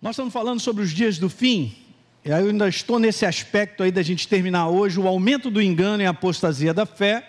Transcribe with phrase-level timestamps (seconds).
[0.00, 1.74] Nós estamos falando sobre os dias do fim,
[2.22, 5.60] e aí eu ainda estou nesse aspecto aí da gente terminar hoje, o aumento do
[5.60, 7.26] engano e a apostasia da fé,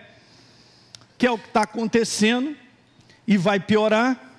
[1.18, 2.56] que é o que está acontecendo
[3.26, 4.36] e vai piorar.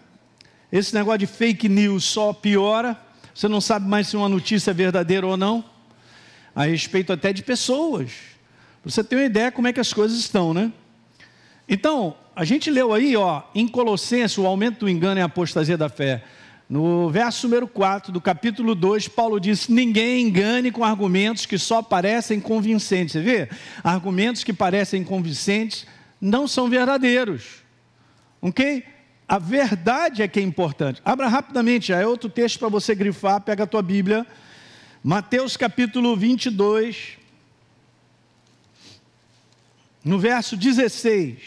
[0.71, 3.01] Esse negócio de fake news só piora,
[3.35, 5.65] você não sabe mais se uma notícia é verdadeira ou não,
[6.55, 8.13] a respeito até de pessoas.
[8.85, 10.71] você ter uma ideia como é que as coisas estão, né?
[11.67, 15.79] Então, a gente leu aí, ó, em Colossenses, o aumento do engano e a apostasia
[15.79, 16.23] da fé.
[16.69, 21.81] No verso número 4 do capítulo 2, Paulo diz: Ninguém engane com argumentos que só
[21.81, 23.13] parecem convincentes.
[23.13, 23.49] Você vê?
[23.83, 25.87] Argumentos que parecem convincentes
[26.21, 27.63] não são verdadeiros.
[28.43, 28.85] Ok?
[29.27, 31.01] A verdade é que é importante.
[31.05, 34.27] Abra rapidamente, já é outro texto para você grifar, pega a tua Bíblia.
[35.03, 37.17] Mateus capítulo 22,
[40.05, 41.39] no verso 16.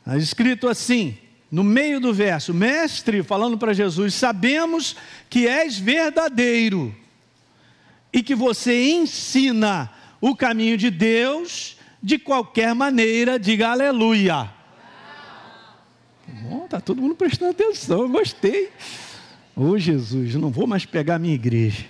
[0.00, 1.18] Está escrito assim:
[1.50, 4.96] no meio do verso, mestre, falando para Jesus: Sabemos
[5.30, 6.94] que és verdadeiro
[8.12, 14.50] e que você ensina o caminho de Deus de qualquer maneira, diga aleluia.
[16.26, 18.70] Bom, tá todo mundo prestando atenção, eu gostei.
[19.54, 21.86] Ô oh, Jesus, não vou mais pegar minha igreja.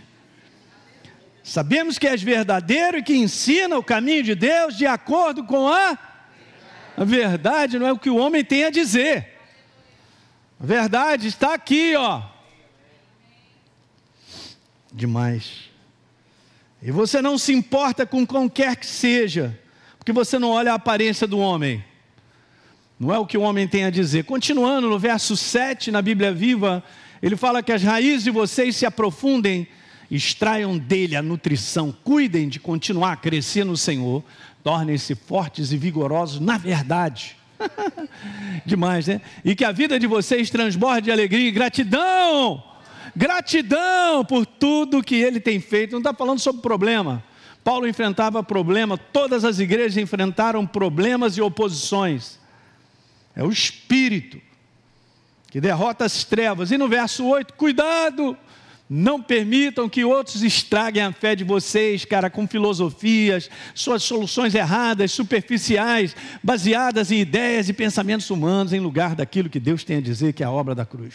[1.43, 5.97] Sabemos que és verdadeiro e que ensina o caminho de Deus de acordo com a
[6.99, 9.36] verdade, não é o que o homem tem a dizer.
[10.59, 12.23] Verdade está aqui, ó.
[14.93, 15.71] Demais.
[16.83, 19.59] E você não se importa com qualquer que seja,
[19.99, 21.85] porque você não olha a aparência do homem.
[22.99, 24.25] Não é o que o homem tem a dizer.
[24.25, 26.83] Continuando no verso 7 na Bíblia Viva,
[27.23, 29.69] ele fala que as raízes de vocês se aprofundem,
[30.11, 34.25] extraiam dele a nutrição, cuidem de continuar a crescer no Senhor,
[34.63, 37.37] tornem-se fortes e vigorosos na verdade.
[38.65, 39.21] Demais, né?
[39.45, 42.63] E que a vida de vocês transborde de alegria e gratidão.
[43.15, 45.93] Gratidão por tudo que ele tem feito.
[45.93, 47.23] Não está falando sobre problema.
[47.65, 52.39] Paulo enfrentava problema, todas as igrejas enfrentaram problemas e oposições.
[53.35, 54.41] É o Espírito
[55.51, 56.71] que derrota as trevas.
[56.71, 58.37] E no verso 8, cuidado
[58.89, 65.11] não permitam que outros estraguem a fé de vocês, cara, com filosofias, suas soluções erradas,
[65.11, 70.33] superficiais, baseadas em ideias e pensamentos humanos, em lugar daquilo que Deus tem a dizer,
[70.33, 71.15] que é a obra da cruz.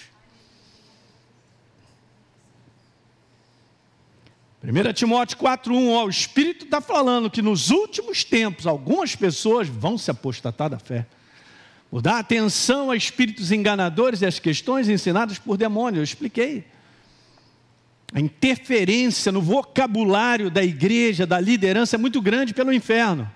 [4.64, 10.12] 1 Timóteo 4,1, o Espírito está falando que nos últimos tempos algumas pessoas vão se
[10.12, 11.08] apostatar da fé.
[11.90, 15.98] Por dar atenção a espíritos enganadores e às questões ensinadas por demônios.
[15.98, 16.64] Eu expliquei
[18.14, 23.30] a interferência no vocabulário da igreja, da liderança, é muito grande pelo inferno.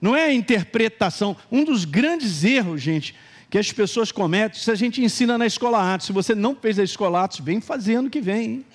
[0.00, 1.36] Não é a interpretação.
[1.50, 3.14] Um dos grandes erros, gente,
[3.50, 6.78] que as pessoas cometem, se a gente ensina na escola Atos, se você não fez
[6.78, 8.44] a escola Atos, vem fazendo que vem.
[8.44, 8.66] Hein?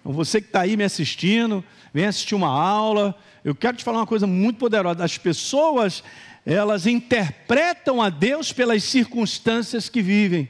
[0.00, 3.14] Então, você que está aí me assistindo, vem assistir uma aula.
[3.44, 5.04] Eu quero te falar uma coisa muito poderosa.
[5.04, 6.02] As pessoas,
[6.46, 10.48] elas interpretam a Deus pelas circunstâncias que vivem.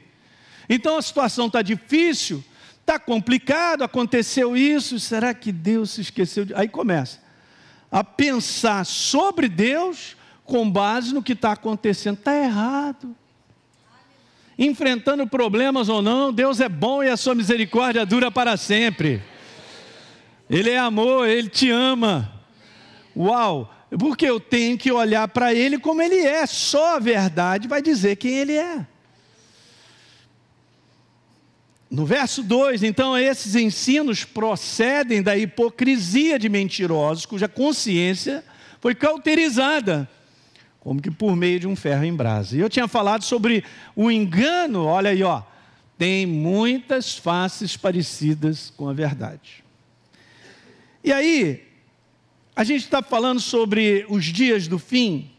[0.69, 2.43] Então a situação está difícil,
[2.89, 6.55] Está complicado, aconteceu isso, será que Deus se esqueceu de.
[6.55, 7.19] Aí começa
[7.91, 12.17] a pensar sobre Deus com base no que está acontecendo.
[12.17, 13.15] Está errado.
[14.57, 19.21] Enfrentando problemas ou não, Deus é bom e a sua misericórdia dura para sempre.
[20.49, 22.41] Ele é amor, Ele te ama.
[23.15, 23.71] Uau!
[23.99, 28.15] Porque eu tenho que olhar para Ele como Ele é, só a verdade vai dizer
[28.15, 28.83] quem Ele é.
[31.89, 38.43] No verso 2, então, esses ensinos procedem da hipocrisia de mentirosos, cuja consciência
[38.79, 40.07] foi cauterizada,
[40.79, 42.55] como que por meio de um ferro em brasa.
[42.55, 43.63] E eu tinha falado sobre
[43.95, 45.41] o engano, olha aí, ó,
[45.97, 49.63] tem muitas faces parecidas com a verdade.
[51.03, 51.67] E aí,
[52.55, 55.31] a gente está falando sobre os dias do fim,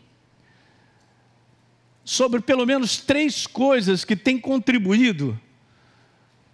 [2.04, 5.38] sobre pelo menos três coisas que têm contribuído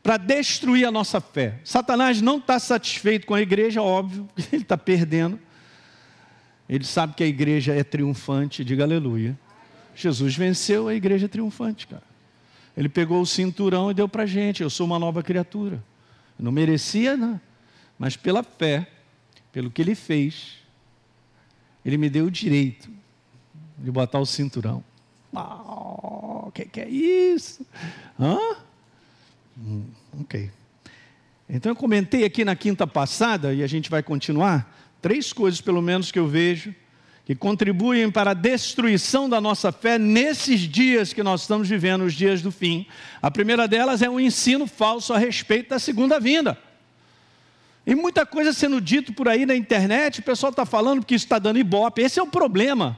[0.06, 1.58] para destruir a nossa fé.
[1.64, 5.36] Satanás não está satisfeito com a igreja, óbvio, ele está perdendo.
[6.68, 9.36] Ele sabe que a igreja é triunfante, diga aleluia.
[9.96, 12.04] Jesus venceu a igreja triunfante, cara.
[12.76, 14.62] Ele pegou o cinturão e deu para gente.
[14.62, 15.82] Eu sou uma nova criatura.
[16.38, 17.40] Eu não merecia, não.
[17.98, 18.86] Mas pela fé,
[19.50, 20.58] pelo que ele fez,
[21.84, 22.88] ele me deu o direito
[23.76, 24.84] de botar o cinturão.
[25.32, 27.66] O que, que é isso?
[28.20, 28.65] Hã?
[29.58, 29.84] Hum,
[30.20, 30.50] ok.
[31.48, 35.80] Então eu comentei aqui na quinta passada, e a gente vai continuar, três coisas pelo
[35.80, 36.74] menos que eu vejo
[37.26, 42.14] que contribuem para a destruição da nossa fé nesses dias que nós estamos vivendo, os
[42.14, 42.86] dias do fim.
[43.20, 46.56] A primeira delas é um ensino falso a respeito da segunda vinda.
[47.84, 51.24] E muita coisa sendo dito por aí na internet, o pessoal está falando que isso
[51.24, 52.00] está dando ibope.
[52.00, 52.96] Esse é o problema.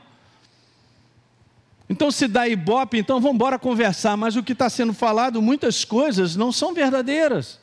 [1.90, 4.16] Então, se dá ibope, então vamos embora conversar.
[4.16, 7.58] Mas o que está sendo falado, muitas coisas não são verdadeiras.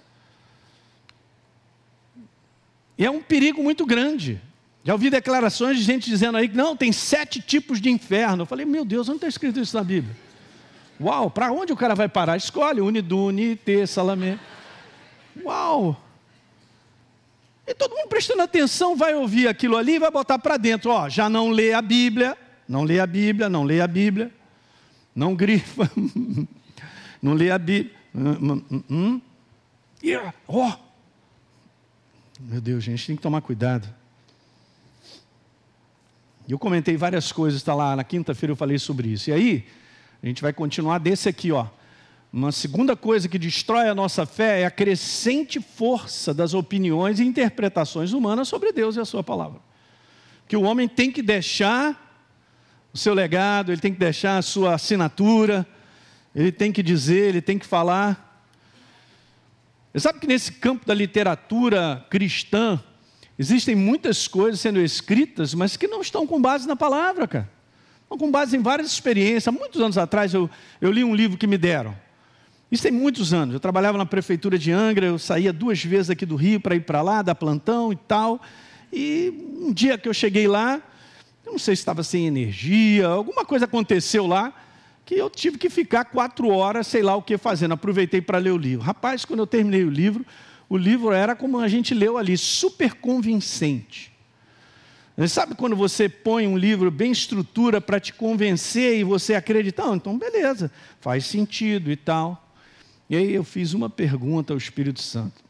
[2.98, 4.42] E é um perigo muito grande.
[4.84, 8.44] Já ouvi declarações de gente dizendo aí que não, tem sete tipos de inferno.
[8.44, 10.16] Eu falei, meu Deus, onde está escrito isso na Bíblia?
[11.00, 12.38] Uau, para onde o cara vai parar?
[12.38, 14.40] Escolhe, Unidune, T, Salamé.
[15.44, 16.02] Uau!
[17.68, 20.92] E todo mundo prestando atenção vai ouvir aquilo ali e vai botar para dentro.
[20.92, 24.32] Ó, já não lê a Bíblia, não lê a Bíblia, não lê a Bíblia,
[25.16, 25.90] não grifa,
[27.22, 27.96] não lê a Bíblia.
[28.14, 29.22] Hum, hum.
[30.48, 30.72] Oh.
[32.40, 33.88] Meu Deus, gente, tem que tomar cuidado.
[36.48, 39.30] Eu comentei várias coisas, está lá, na quinta-feira eu falei sobre isso.
[39.30, 39.66] E aí,
[40.22, 41.68] a gente vai continuar desse aqui, ó.
[42.32, 47.24] Uma segunda coisa que destrói a nossa fé é a crescente força das opiniões e
[47.24, 49.60] interpretações humanas sobre Deus e a Sua palavra.
[50.48, 52.05] Que o homem tem que deixar
[52.96, 55.68] o seu legado, ele tem que deixar a sua assinatura,
[56.34, 58.42] ele tem que dizer, ele tem que falar.
[59.92, 62.82] Você sabe que nesse campo da literatura cristã,
[63.38, 67.52] existem muitas coisas sendo escritas, mas que não estão com base na palavra, cara.
[68.04, 69.54] Estão com base em várias experiências.
[69.54, 70.50] Muitos anos atrás eu,
[70.80, 71.94] eu li um livro que me deram.
[72.72, 73.54] Isso tem muitos anos.
[73.54, 76.82] Eu trabalhava na prefeitura de Angra, eu saía duas vezes aqui do Rio para ir
[76.82, 78.42] para lá, dar plantão e tal.
[78.94, 80.82] E um dia que eu cheguei lá,
[81.46, 84.54] eu não sei se estava sem energia, alguma coisa aconteceu lá,
[85.06, 87.74] que eu tive que ficar quatro horas, sei lá o que fazendo.
[87.74, 88.84] Aproveitei para ler o livro.
[88.84, 90.26] Rapaz, quando eu terminei o livro,
[90.68, 94.12] o livro era como a gente leu ali, super convincente.
[95.30, 99.96] Sabe quando você põe um livro bem estrutura para te convencer e você acredita, ah,
[99.96, 100.70] então beleza,
[101.00, 102.52] faz sentido e tal.
[103.10, 105.42] E aí eu fiz uma pergunta ao Espírito Santo.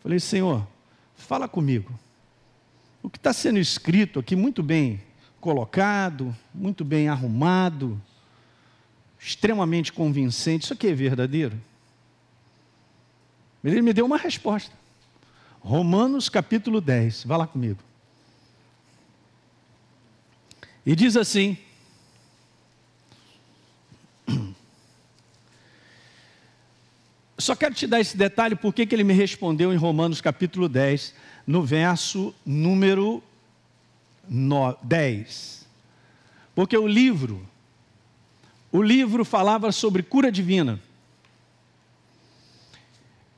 [0.00, 0.64] Falei, Senhor,
[1.16, 1.98] fala comigo.
[3.02, 5.00] O que está sendo escrito aqui, muito bem
[5.40, 8.00] colocado, muito bem arrumado,
[9.18, 11.60] extremamente convincente, isso aqui é verdadeiro?
[13.62, 14.74] Ele me deu uma resposta.
[15.60, 17.78] Romanos capítulo 10, vá lá comigo.
[20.86, 21.58] E diz assim:
[27.36, 31.14] Só quero te dar esse detalhe porque que ele me respondeu em Romanos capítulo 10,
[31.48, 33.22] no verso número
[34.82, 35.66] 10.
[36.54, 37.40] Porque o livro,
[38.70, 40.78] o livro falava sobre cura divina.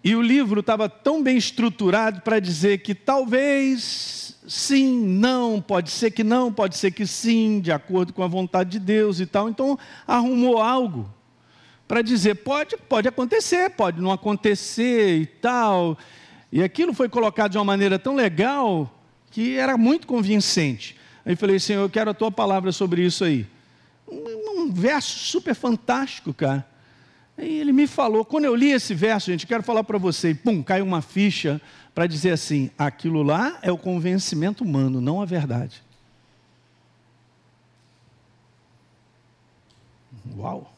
[0.03, 6.11] E o livro estava tão bem estruturado para dizer que talvez sim, não, pode ser
[6.11, 9.49] que não, pode ser que sim, de acordo com a vontade de Deus e tal.
[9.49, 11.09] Então arrumou algo
[11.87, 15.97] para dizer: pode, pode acontecer, pode não acontecer e tal.
[16.53, 18.93] E aquilo foi colocado de uma maneira tão legal
[19.31, 20.97] que era muito convincente.
[21.25, 23.47] Aí falei: Senhor, eu quero a tua palavra sobre isso aí.
[24.09, 26.67] Um, um verso super fantástico, cara.
[27.39, 30.35] Aí ele me falou, quando eu li esse verso, gente, quero falar para você, e
[30.35, 31.61] pum, caiu uma ficha
[31.95, 35.83] para dizer assim: aquilo lá é o convencimento humano, não a verdade.
[40.37, 40.75] Uau!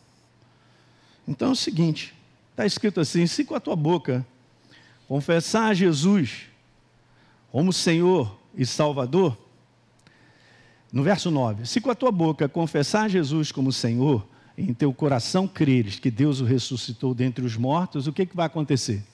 [1.26, 2.14] Então é o seguinte:
[2.50, 4.24] está escrito assim: se com a tua boca
[5.12, 6.46] confessar a Jesus
[7.50, 9.36] como Senhor e Salvador,
[10.90, 14.26] no verso 9: se com a tua boca confessar a Jesus como Senhor,
[14.56, 18.34] e em teu coração creres que Deus o ressuscitou dentre os mortos, o que, que
[18.34, 19.04] vai acontecer?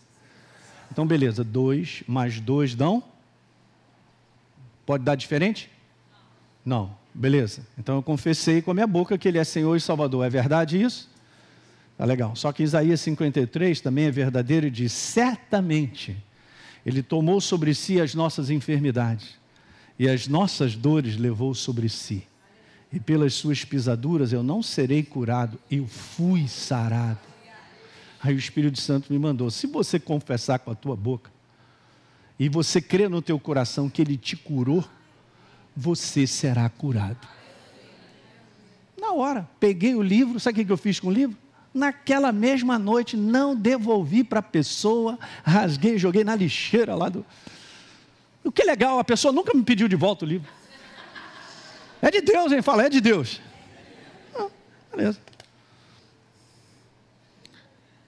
[0.89, 3.03] Então, beleza, dois mais dois dão?
[4.87, 5.69] Pode dar diferente?
[6.65, 7.67] Não, beleza.
[7.77, 10.25] Então eu confessei com a minha boca que Ele é Senhor e Salvador.
[10.25, 11.11] É verdade isso?
[11.99, 12.37] Tá legal.
[12.37, 16.17] Só que Isaías 53 também é verdadeiro e diz: certamente
[16.87, 19.37] Ele tomou sobre si as nossas enfermidades
[19.99, 22.25] e as nossas dores levou sobre si.
[22.93, 27.19] E pelas suas pisaduras eu não serei curado, eu fui sarado.
[28.23, 31.33] Aí o Espírito Santo me mandou: se você confessar com a tua boca
[32.39, 34.85] e você crer no teu coração que Ele te curou,
[35.77, 37.27] você será curado.
[38.97, 41.37] Na hora, peguei o livro, sabe o que eu fiz com o livro?
[41.79, 47.25] Naquela mesma noite, não devolvi para a pessoa, rasguei, joguei na lixeira lá do.
[48.43, 50.51] O que legal, a pessoa nunca me pediu de volta o livro.
[52.03, 52.63] É de Deus, hein?
[52.63, 53.41] Fala, é de Deus.
[54.35, 54.49] Ah,
[54.91, 55.21] beleza.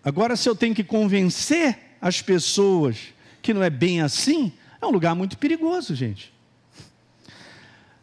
[0.02, 4.90] Agora, se eu tenho que convencer as pessoas que não é bem assim, é um
[4.90, 6.32] lugar muito perigoso, gente.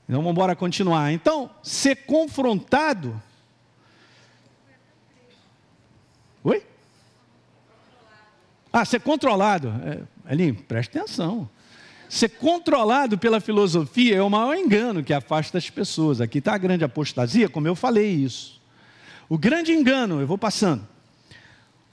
[0.08, 1.12] Então vamos embora continuar.
[1.12, 3.22] Então, ser confrontado.
[8.80, 9.74] Ah, ser controlado.
[10.28, 11.50] É, preste atenção.
[12.08, 16.22] Ser controlado pela filosofia é o maior engano que afasta as pessoas.
[16.22, 18.62] Aqui está a grande apostasia, como eu falei isso.
[19.28, 20.88] O grande engano, eu vou passando.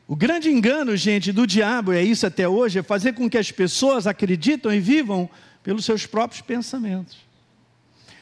[0.06, 3.50] O grande engano, gente, do diabo, é isso até hoje, é fazer com que as
[3.50, 5.30] pessoas acreditam e vivam
[5.62, 7.16] pelos seus próprios pensamentos.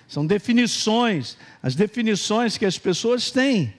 [0.07, 3.75] São definições, as definições que as pessoas têm.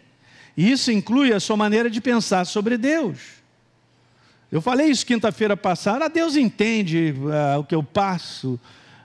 [0.57, 3.42] E isso inclui a sua maneira de pensar sobre Deus.
[4.53, 8.59] Eu falei isso quinta-feira passada, ah, Deus entende ah, o que eu passo.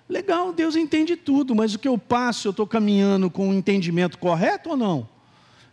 [0.06, 4.18] Legal, Deus entende tudo, mas o que eu passo, eu estou caminhando com o entendimento
[4.18, 5.08] correto ou não?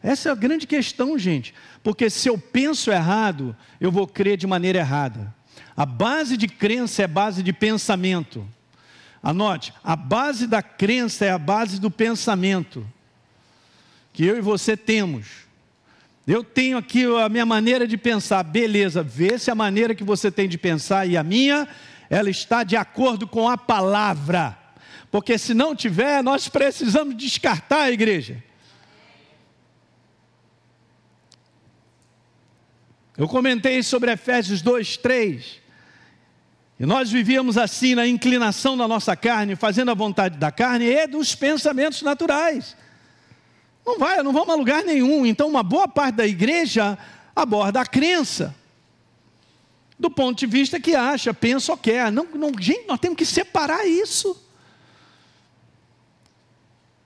[0.01, 1.53] Essa é a grande questão, gente.
[1.83, 5.35] Porque se eu penso errado, eu vou crer de maneira errada.
[5.75, 8.47] A base de crença é base de pensamento.
[9.21, 12.87] Anote, a base da crença é a base do pensamento
[14.13, 15.44] que eu e você temos.
[16.27, 20.31] Eu tenho aqui a minha maneira de pensar, beleza, vê se a maneira que você
[20.31, 21.67] tem de pensar e a minha,
[22.09, 24.57] ela está de acordo com a palavra.
[25.11, 28.43] Porque se não tiver, nós precisamos descartar a igreja.
[33.15, 35.61] Eu comentei sobre Efésios 2, 3.
[36.79, 41.07] E nós vivíamos assim na inclinação da nossa carne, fazendo a vontade da carne e
[41.07, 42.75] dos pensamentos naturais.
[43.85, 45.25] Não vai, não vamos a lugar nenhum.
[45.25, 46.97] Então, uma boa parte da igreja
[47.35, 48.55] aborda a crença.
[49.97, 52.11] Do ponto de vista que acha, pensa ou quer.
[52.11, 54.41] Não, não, gente, nós temos que separar isso.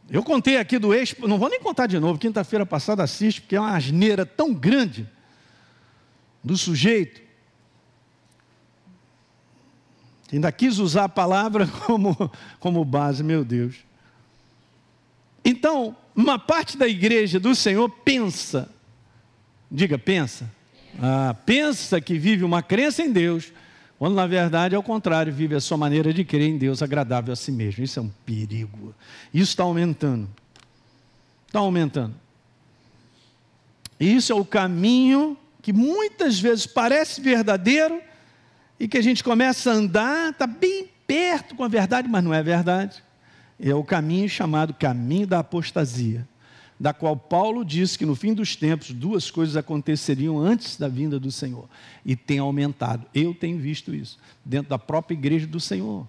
[0.10, 3.56] Eu contei aqui do ex, não vou nem contar de novo, quinta-feira passada assiste, porque
[3.56, 5.08] é uma asneira tão grande
[6.44, 7.30] do sujeito
[10.32, 13.78] Ainda quis usar a palavra como, como base, meu Deus.
[15.44, 18.70] Então, uma parte da igreja do Senhor pensa,
[19.72, 20.50] diga, pensa,
[21.02, 23.54] ah, pensa que vive uma crença em Deus,
[23.98, 27.36] quando na verdade, ao contrário, vive a sua maneira de crer em Deus agradável a
[27.36, 27.84] si mesmo.
[27.84, 28.96] Isso é um perigo.
[29.34, 30.30] Isso está aumentando.
[31.48, 32.16] Está aumentando.
[34.00, 38.02] E isso é o caminho que muitas vezes parece verdadeiro,
[38.80, 42.34] e que a gente começa a andar, está bem perto com a verdade, mas não
[42.34, 43.04] é verdade.
[43.60, 46.28] É o caminho chamado caminho da apostasia,
[46.80, 51.20] da qual Paulo disse que no fim dos tempos duas coisas aconteceriam antes da vinda
[51.20, 51.68] do Senhor,
[52.06, 53.06] e tem aumentado.
[53.13, 56.08] Eu tenho visto isso dentro da própria igreja do Senhor.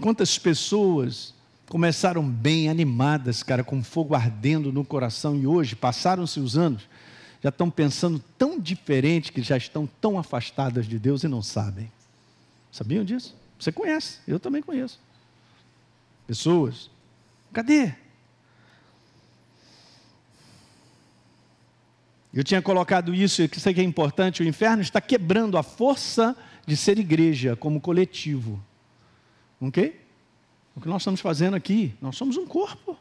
[0.00, 1.34] Quantas pessoas
[1.68, 6.88] começaram bem animadas, cara, com fogo ardendo no coração, e hoje, passaram-se os anos,
[7.42, 11.90] já estão pensando tão diferente que já estão tão afastadas de Deus e não sabem.
[12.72, 13.34] Sabiam disso?
[13.58, 15.00] Você conhece, eu também conheço.
[16.26, 16.90] Pessoas,
[17.52, 17.94] cadê?
[22.32, 26.36] Eu tinha colocado isso, e isso aqui é importante: o inferno está quebrando a força
[26.66, 28.62] de ser igreja como coletivo.
[29.60, 30.00] Ok?
[30.76, 32.96] O que nós estamos fazendo aqui, nós somos um corpo.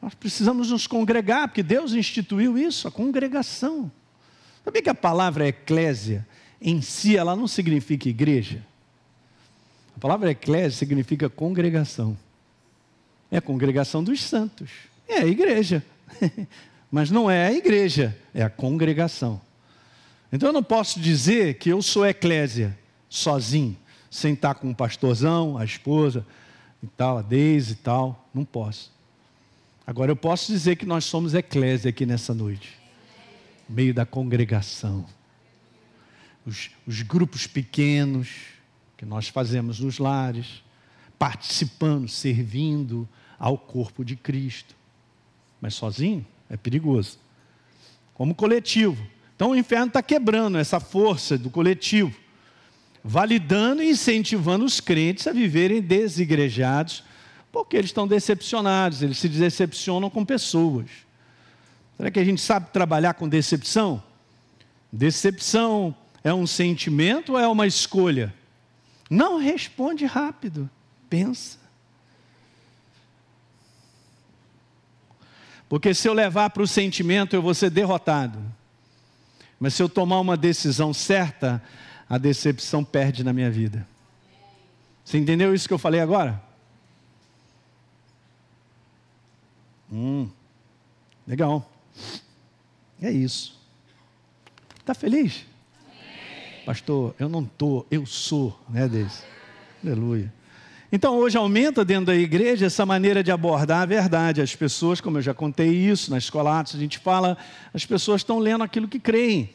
[0.00, 3.90] Nós precisamos nos congregar, porque Deus instituiu isso, a congregação.
[4.64, 6.26] Sabia que a palavra eclésia,
[6.60, 8.64] em si, ela não significa igreja?
[9.96, 12.16] A palavra eclésia significa congregação.
[13.30, 14.70] É a congregação dos santos.
[15.06, 15.84] É a igreja.
[16.90, 19.40] Mas não é a igreja, é a congregação.
[20.32, 22.76] Então eu não posso dizer que eu sou eclésia
[23.08, 23.76] sozinho,
[24.10, 26.26] sem estar com o pastorzão, a esposa
[26.82, 28.28] e tal, a Deise e tal.
[28.32, 28.90] Não posso.
[29.90, 32.78] Agora eu posso dizer que nós somos eclésia aqui nessa noite,
[33.68, 35.04] meio da congregação.
[36.46, 38.28] Os, os grupos pequenos
[38.96, 40.62] que nós fazemos nos lares,
[41.18, 44.76] participando, servindo ao corpo de Cristo.
[45.60, 47.18] Mas sozinho é perigoso.
[48.14, 49.04] Como coletivo.
[49.34, 52.14] Então o inferno está quebrando essa força do coletivo,
[53.02, 57.02] validando e incentivando os crentes a viverem desigrejados
[57.52, 60.86] porque eles estão decepcionados, eles se decepcionam com pessoas.
[61.96, 64.02] Será que a gente sabe trabalhar com decepção?
[64.92, 68.34] Decepção é um sentimento ou é uma escolha?
[69.08, 70.70] Não responde rápido,
[71.08, 71.58] pensa.
[75.68, 78.40] Porque se eu levar para o sentimento, eu vou ser derrotado.
[79.58, 81.62] Mas se eu tomar uma decisão certa,
[82.08, 83.86] a decepção perde na minha vida.
[85.04, 86.42] Você entendeu isso que eu falei agora?
[89.90, 90.28] Hum,
[91.26, 91.68] legal.
[93.00, 93.58] É isso.
[94.78, 95.46] Está feliz?
[96.64, 99.22] Pastor, eu não estou, eu sou, né, Deise?
[99.82, 100.32] Aleluia.
[100.92, 104.42] Então, hoje aumenta dentro da igreja essa maneira de abordar a verdade.
[104.42, 107.36] As pessoas, como eu já contei isso, na escola Atos a gente fala,
[107.72, 109.50] as pessoas estão lendo aquilo que creem,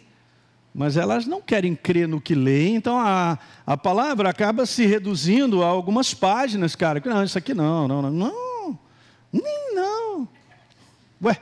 [0.73, 5.63] mas elas não querem crer no que leem, então a, a palavra acaba se reduzindo
[5.63, 7.01] a algumas páginas, cara.
[7.05, 8.79] Não, isso aqui não, não, não, não,
[9.31, 9.94] nem não.
[11.23, 11.37] Ué,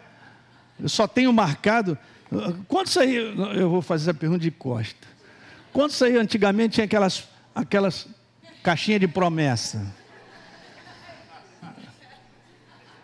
[0.79, 1.97] eu só tenho marcado.
[2.67, 5.07] Quantos aí, eu vou fazer essa pergunta de costa.
[5.71, 8.07] Quantos aí antigamente tinha aquelas, aquelas
[8.63, 9.85] caixinha de promessa.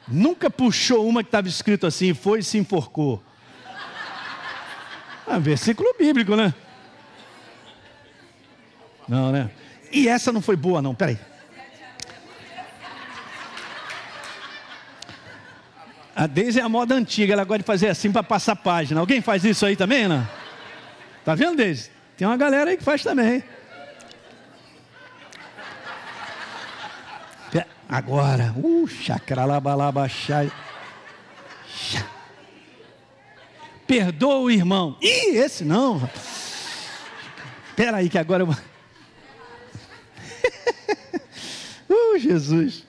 [0.07, 3.23] Nunca puxou uma que estava escrito assim, foi e se enforcou.
[5.27, 6.53] Ah, versículo bíblico, né?
[9.07, 9.51] Não, né?
[9.91, 11.19] E essa não foi boa, não, peraí.
[16.19, 18.99] A Deise é a moda antiga, ela gosta de fazer assim para passar página.
[18.99, 20.27] Alguém faz isso aí também, não?
[21.23, 21.89] Tá vendo, Deise?
[22.17, 23.41] Tem uma galera aí que faz também.
[27.87, 30.51] Agora, uh, chacralabalabachai.
[33.87, 34.97] Perdoa o irmão.
[35.01, 36.09] Ih, esse não.
[37.69, 38.49] Espera aí que agora eu...
[41.89, 42.88] uh, Jesus.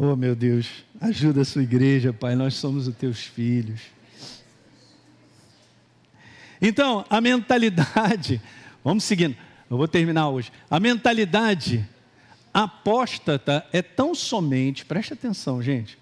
[0.00, 3.80] Oh, meu Deus, ajuda a sua igreja, Pai, nós somos os teus filhos.
[6.62, 8.40] Então, a mentalidade,
[8.84, 9.36] vamos seguindo,
[9.68, 10.52] eu vou terminar hoje.
[10.70, 11.84] A mentalidade
[12.54, 15.98] apóstata é tão somente, preste atenção, gente,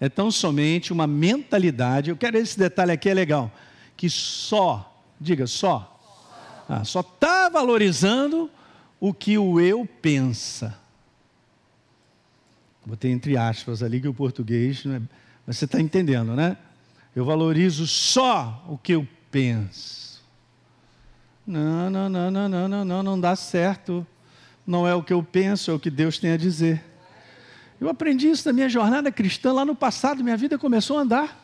[0.00, 3.52] é tão somente uma mentalidade, eu quero esse detalhe aqui, é legal,
[3.94, 6.00] que só, diga só,
[6.66, 8.50] ah, só está valorizando
[8.98, 10.87] o que o eu pensa.
[12.88, 15.00] Botei entre aspas ali que o português, é,
[15.46, 16.56] mas você está entendendo, né?
[17.14, 20.22] Eu valorizo só o que eu penso.
[21.46, 24.06] Não, não, não, não, não, não, não, não dá certo
[24.68, 26.84] não é o que eu penso, é o que Deus tem a dizer.
[27.80, 31.42] Eu aprendi isso na minha jornada cristã lá no passado, minha vida começou a andar.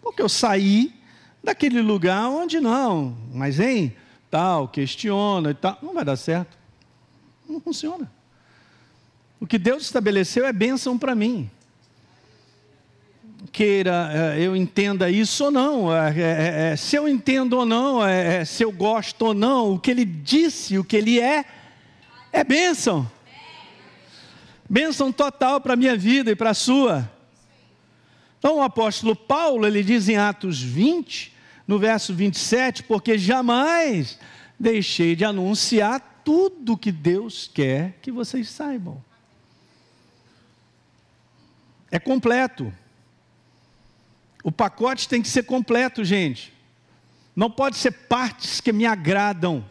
[0.00, 0.94] Porque eu saí
[1.42, 3.96] daquele lugar onde não, mas em
[4.30, 6.56] tal, questiona e tal, não vai dar certo.
[7.48, 8.08] Não funciona.
[9.40, 11.50] O que Deus estabeleceu é bênção para mim
[13.54, 18.04] queira é, eu entenda isso ou não, é, é, é, se eu entendo ou não,
[18.04, 21.44] é, é, se eu gosto ou não, o que ele disse, o que ele é,
[22.32, 23.08] é bênção.
[24.68, 27.08] Bênção total para a minha vida e para a sua.
[28.38, 31.32] Então o apóstolo Paulo, ele diz em Atos 20,
[31.66, 34.18] no verso 27, porque jamais
[34.58, 39.00] deixei de anunciar tudo que Deus quer que vocês saibam.
[41.94, 42.74] É completo.
[44.42, 46.52] O pacote tem que ser completo, gente.
[47.36, 49.64] Não pode ser partes que me agradam.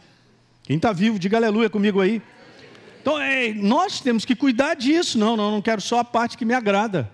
[0.62, 2.22] Quem está vivo, diga aleluia comigo aí.
[3.02, 5.18] Então, é, nós temos que cuidar disso.
[5.18, 7.10] Não, não, não quero só a parte que me agrada.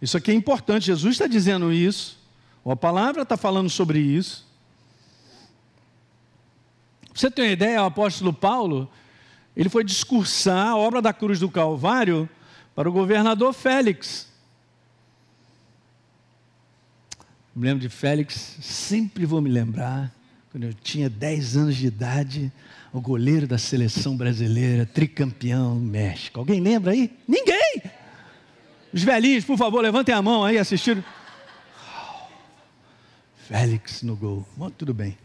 [0.00, 0.86] Isso aqui é importante.
[0.86, 2.16] Jesus está dizendo isso.
[2.64, 4.46] A palavra está falando sobre isso.
[7.12, 8.88] Você ter uma ideia, o apóstolo Paulo,
[9.56, 12.30] ele foi discursar a obra da cruz do Calvário
[12.72, 14.27] para o governador Félix.
[17.58, 20.14] Me lembro de Félix, sempre vou me lembrar,
[20.52, 22.52] quando eu tinha 10 anos de idade,
[22.92, 26.38] o goleiro da seleção brasileira, tricampeão México.
[26.38, 27.10] Alguém lembra aí?
[27.26, 27.82] Ninguém!
[28.92, 31.02] Os velhinhos, por favor, levantem a mão aí, assistiram.
[33.48, 34.46] Félix no gol.
[34.56, 35.18] Bom, tudo bem.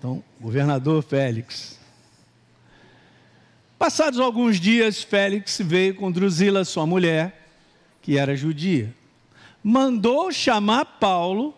[0.00, 1.78] Então, governador Félix.
[3.78, 7.48] Passados alguns dias, Félix veio com Drusila, sua mulher,
[8.02, 8.92] que era judia
[9.62, 11.54] mandou chamar Paulo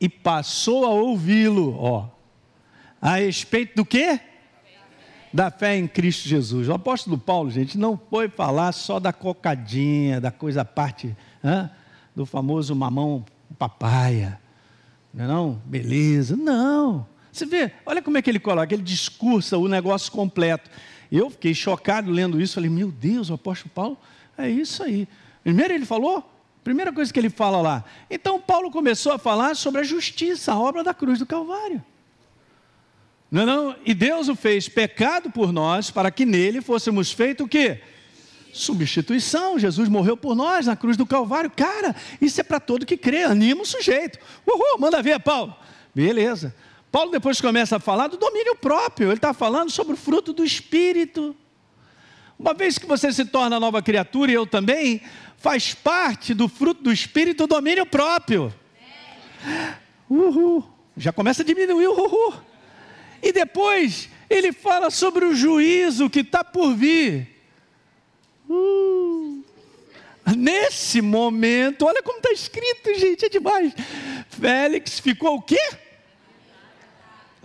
[0.00, 2.08] e passou a ouvi-lo, ó,
[3.00, 4.20] a respeito do quê?
[5.32, 6.68] Da fé em Cristo Jesus.
[6.68, 11.70] O apóstolo Paulo, gente, não foi falar só da cocadinha, da coisa parte hein,
[12.14, 13.24] do famoso mamão
[13.58, 14.40] papaya,
[15.12, 15.62] não, é não?
[15.64, 17.06] Beleza, não.
[17.32, 20.70] Você vê, olha como é que ele coloca, ele discursa o negócio completo.
[21.10, 23.98] Eu fiquei chocado lendo isso, falei, meu Deus, o apóstolo Paulo,
[24.36, 25.08] é isso aí.
[25.42, 26.28] Primeiro ele falou
[26.66, 27.84] Primeira coisa que ele fala lá.
[28.10, 31.80] Então Paulo começou a falar sobre a justiça, a obra da cruz do Calvário.
[33.30, 33.76] Não, é não?
[33.84, 37.80] E Deus o fez pecado por nós para que nele fôssemos feitos o quê?
[38.52, 39.60] Substituição.
[39.60, 41.52] Jesus morreu por nós na cruz do Calvário.
[41.54, 43.22] Cara, isso é para todo que crê.
[43.22, 44.18] Anima o sujeito.
[44.44, 45.54] Uhul, manda ver, Paulo.
[45.94, 46.52] Beleza.
[46.90, 49.06] Paulo depois começa a falar do domínio próprio.
[49.06, 51.32] Ele está falando sobre o fruto do Espírito.
[52.38, 55.00] Uma vez que você se torna nova criatura, e eu também,
[55.38, 58.52] faz parte do fruto do Espírito o domínio próprio.
[60.08, 60.64] Uhul.
[60.96, 62.34] Já começa a diminuir o uhul.
[63.22, 67.28] E depois ele fala sobre o juízo que está por vir.
[70.36, 73.72] Nesse momento, olha como está escrito, gente, é demais.
[74.28, 75.58] Félix ficou o quê?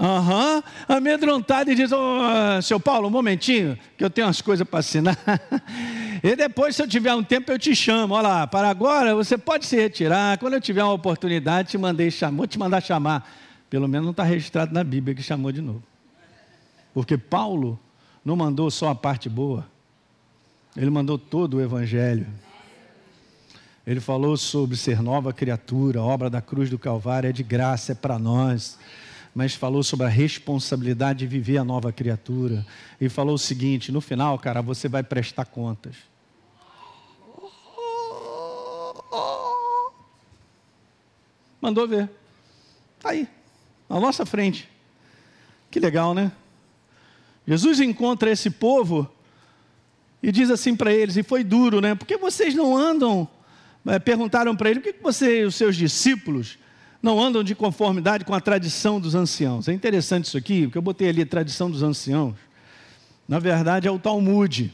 [0.02, 0.64] Aham, uhum.
[0.96, 5.16] amedrontado e diz: oh, seu Paulo, um momentinho, que eu tenho umas coisas para assinar.
[6.24, 8.16] e depois, se eu tiver um tempo, eu te chamo.
[8.16, 10.40] Olha lá, para agora você pode se retirar.
[10.40, 13.32] Quando eu tiver uma oportunidade, te mandei chamar, vou te mandar chamar.
[13.70, 15.84] Pelo menos não está registrado na Bíblia que chamou de novo.
[16.96, 17.80] Porque Paulo
[18.26, 19.68] não mandou só a parte boa,
[20.76, 22.26] ele mandou todo o Evangelho.
[23.86, 27.96] Ele falou sobre ser nova criatura, obra da cruz do Calvário é de graça, é
[27.96, 28.78] para nós.
[29.34, 32.66] Mas falou sobre a responsabilidade de viver a nova criatura.
[33.00, 35.96] E falou o seguinte: no final, cara, você vai prestar contas.
[41.62, 42.10] Mandou ver.
[42.98, 43.28] Está aí,
[43.90, 44.68] à nossa frente.
[45.70, 46.32] Que legal, né?
[47.48, 49.10] Jesus encontra esse povo
[50.22, 51.96] e diz assim para eles, e foi duro, né?
[51.96, 53.28] Porque vocês não andam,
[53.88, 56.60] é, perguntaram para ele, por que você e os seus discípulos
[57.02, 59.68] não andam de conformidade com a tradição dos anciãos?
[59.68, 62.36] É interessante isso aqui, porque eu botei ali a tradição dos anciãos.
[63.28, 64.72] Na verdade é o Talmud.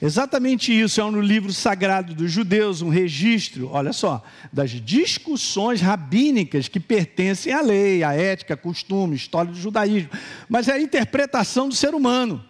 [0.00, 4.20] Exatamente isso é no livro sagrado dos judeus, um registro, olha só,
[4.52, 10.10] das discussões rabínicas que pertencem à lei, à ética, costume, história do judaísmo,
[10.48, 12.44] mas é a interpretação do ser humano.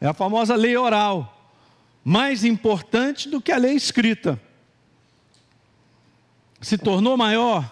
[0.00, 1.52] É a famosa lei oral,
[2.02, 4.40] mais importante do que a lei escrita.
[6.64, 7.70] Se tornou maior.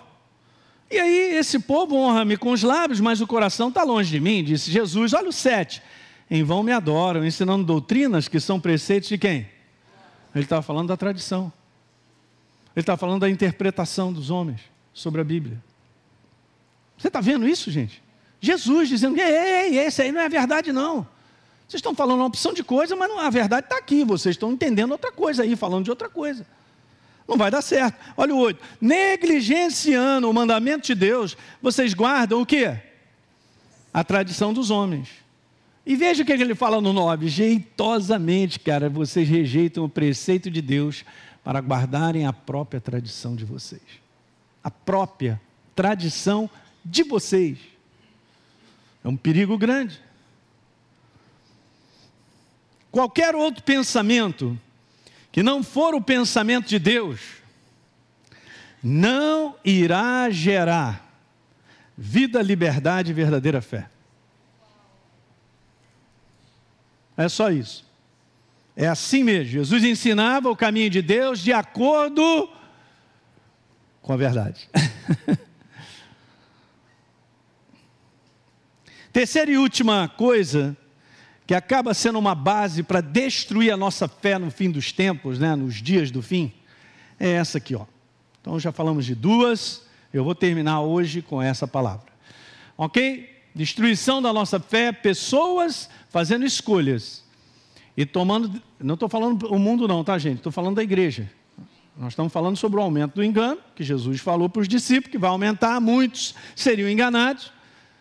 [0.91, 4.45] E aí, esse povo honra-me com os lábios, mas o coração está longe de mim,
[4.45, 5.15] disse Jesus.
[5.15, 5.83] Olha o 7.
[6.31, 9.49] Em vão me adoram, ensinando doutrinas que são preceitos de quem?
[10.35, 11.53] Ele estava falando da tradição.
[12.77, 14.61] Ele está falando da interpretação dos homens
[14.93, 15.63] sobre a Bíblia.
[16.97, 18.03] Você está vendo isso, gente?
[18.41, 21.07] Jesus dizendo: ei, ei, esse aí não é verdade, não.
[21.67, 24.05] Vocês estão falando uma opção de coisa, mas não, a verdade está aqui.
[24.05, 26.47] Vocês estão entendendo outra coisa aí, falando de outra coisa.
[27.33, 27.99] Não vai dar certo.
[28.15, 28.63] Olha o 8.
[28.79, 32.79] Negligenciando o mandamento de Deus, vocês guardam o quê?
[33.91, 35.09] A tradição dos homens.
[35.87, 37.29] E veja o que ele fala no 9.
[37.29, 41.07] Jeitosamente, cara, vocês rejeitam o preceito de Deus
[41.43, 43.81] para guardarem a própria tradição de vocês.
[44.63, 45.41] A própria
[45.75, 46.51] tradição
[46.85, 47.57] de vocês.
[49.03, 49.99] É um perigo grande.
[52.91, 54.61] Qualquer outro pensamento
[55.33, 57.19] que não for o pensamento de Deus,
[58.83, 61.11] não irá gerar
[61.97, 63.89] vida, liberdade e verdadeira fé.
[67.17, 67.91] É só isso.
[68.77, 69.53] É assim mesmo.
[69.53, 72.51] Jesus ensinava o caminho de Deus de acordo
[74.03, 74.69] com a verdade.
[79.13, 80.77] Terceira e última coisa
[81.47, 85.55] que acaba sendo uma base para destruir a nossa fé no fim dos tempos, né,
[85.57, 86.53] nos dias do fim,
[87.19, 87.85] é essa aqui, ó.
[88.41, 92.07] Então já falamos de duas, eu vou terminar hoje com essa palavra.
[92.77, 93.29] OK?
[93.55, 97.23] Destruição da nossa fé, pessoas fazendo escolhas
[97.97, 100.39] e tomando, não estou falando o mundo não, tá gente?
[100.39, 101.31] Estou falando da igreja.
[101.97, 105.19] Nós estamos falando sobre o aumento do engano, que Jesus falou para os discípulos, que
[105.19, 107.53] vai aumentar, muitos seriam enganados,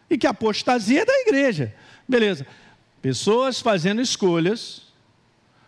[0.09, 1.75] e que a apostasia é da igreja.
[2.07, 2.47] Beleza.
[3.01, 4.83] Pessoas fazendo escolhas,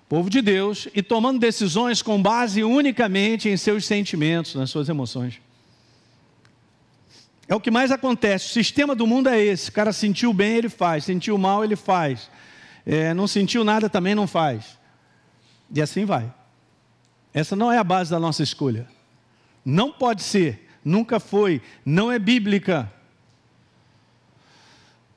[0.07, 5.41] povo de Deus, e tomando decisões com base unicamente em seus sentimentos, nas suas emoções.
[7.47, 8.45] É o que mais acontece.
[8.45, 11.75] O sistema do mundo é esse: o cara sentiu bem, ele faz, sentiu mal, ele
[11.75, 12.29] faz,
[12.85, 14.77] é, não sentiu nada, também não faz.
[15.73, 16.31] E assim vai.
[17.33, 18.87] Essa não é a base da nossa escolha.
[19.65, 22.91] Não pode ser, nunca foi, não é bíblica.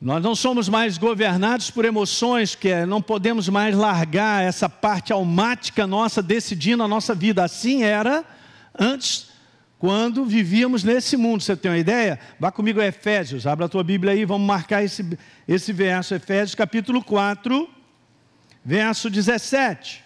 [0.01, 5.11] Nós não somos mais governados por emoções, que é, não podemos mais largar essa parte
[5.11, 7.43] almática nossa decidindo a nossa vida.
[7.43, 8.23] Assim era
[8.79, 9.29] antes,
[9.79, 11.43] quando vivíamos nesse mundo.
[11.43, 12.21] Você tem uma ideia?
[12.39, 16.15] Vá comigo a Efésios, abra a tua Bíblia aí, vamos marcar esse, esse verso.
[16.15, 17.67] Efésios capítulo 4,
[18.63, 20.05] verso 17.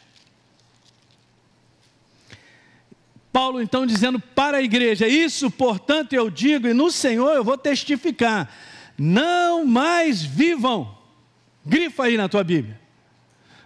[3.33, 7.59] Paulo então dizendo para a igreja: Isso, portanto, eu digo, e no Senhor eu vou
[7.59, 8.49] testificar
[9.03, 10.95] não mais vivam.
[11.65, 12.79] Grifa aí na tua Bíblia.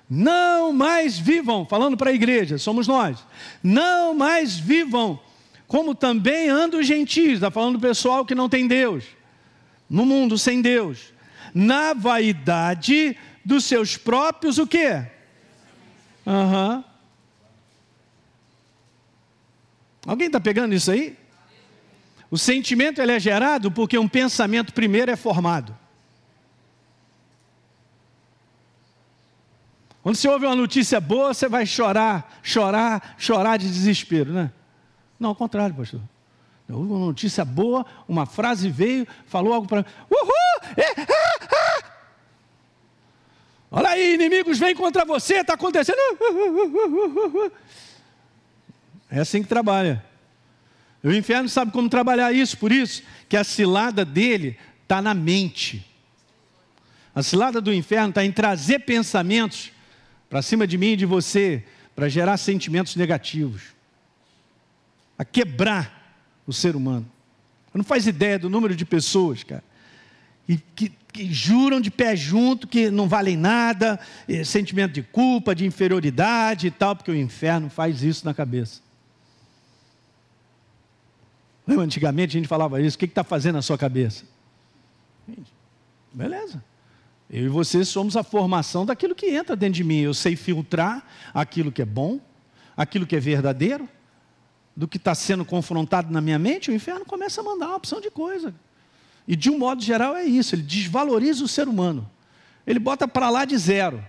[0.08, 3.18] Não mais vivam, falando para a igreja, somos nós.
[3.60, 5.18] Não mais vivam,
[5.66, 9.02] como também andam os gentios, está falando do pessoal que não tem Deus,
[9.90, 11.12] no mundo sem Deus,
[11.52, 15.04] na vaidade dos seus próprios o quê?
[16.24, 16.84] Uhum.
[20.06, 21.16] Alguém está pegando isso aí?
[22.34, 25.72] O sentimento ele é gerado porque um pensamento primeiro é formado.
[30.02, 34.50] Quando você ouve uma notícia boa, você vai chorar, chorar, chorar de desespero, né?
[35.16, 36.00] Não, ao contrário, pastor.
[36.68, 39.86] Houve uma notícia boa, uma frase veio, falou algo para.
[40.10, 40.74] Uhul!
[40.76, 41.84] É, ah, ah!
[43.70, 45.98] Olha aí, inimigos vêm contra você, está acontecendo.
[49.08, 50.04] É assim que trabalha.
[51.04, 55.86] O inferno sabe como trabalhar isso, por isso que a cilada dele está na mente.
[57.14, 59.70] A cilada do inferno está em trazer pensamentos
[60.30, 61.62] para cima de mim e de você,
[61.94, 63.74] para gerar sentimentos negativos,
[65.18, 67.06] a quebrar o ser humano.
[67.70, 69.62] Você não faz ideia do número de pessoas, cara,
[70.46, 74.00] que, que, que juram de pé junto que não valem nada,
[74.44, 78.83] sentimento de culpa, de inferioridade e tal, porque o inferno faz isso na cabeça.
[81.66, 84.24] Lembra, antigamente a gente falava isso, o que está fazendo na sua cabeça?
[86.12, 86.62] Beleza.
[87.30, 90.00] Eu e você somos a formação daquilo que entra dentro de mim.
[90.00, 92.20] Eu sei filtrar aquilo que é bom,
[92.76, 93.88] aquilo que é verdadeiro,
[94.76, 98.00] do que está sendo confrontado na minha mente, o inferno começa a mandar uma opção
[98.00, 98.54] de coisa.
[99.26, 102.08] E de um modo geral é isso, ele desvaloriza o ser humano.
[102.66, 104.04] Ele bota para lá de zero.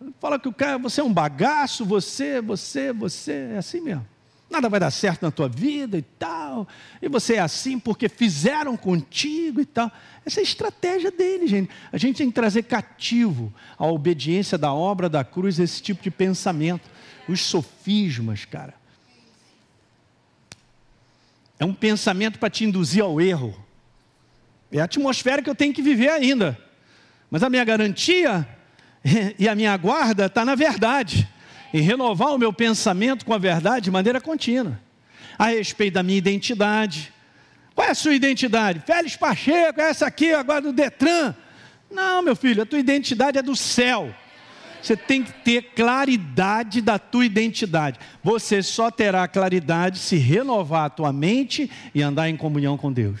[0.00, 4.06] Ele fala que o cara, você é um bagaço, você, você, você, é assim mesmo
[4.50, 6.66] nada vai dar certo na tua vida e tal,
[7.02, 9.92] e você é assim porque fizeram contigo e tal.
[10.24, 11.70] Essa é a estratégia dele, gente.
[11.92, 16.10] A gente tem que trazer cativo a obediência da obra da cruz, esse tipo de
[16.10, 16.88] pensamento.
[17.28, 18.74] Os sofismas, cara.
[21.58, 23.54] É um pensamento para te induzir ao erro.
[24.72, 26.58] É a atmosfera que eu tenho que viver ainda.
[27.30, 28.48] Mas a minha garantia
[29.38, 31.28] e a minha guarda está na verdade
[31.72, 34.80] em renovar o meu pensamento com a verdade de maneira contínua,
[35.38, 37.12] a respeito da minha identidade.
[37.74, 38.82] Qual é a sua identidade?
[38.84, 41.34] Félix Pacheco, essa aqui agora do Detran.
[41.90, 44.12] Não, meu filho, a tua identidade é do céu.
[44.82, 47.98] Você tem que ter claridade da tua identidade.
[48.22, 53.20] Você só terá claridade se renovar a tua mente e andar em comunhão com Deus.